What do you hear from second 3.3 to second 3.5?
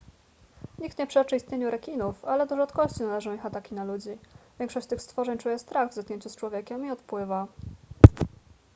ich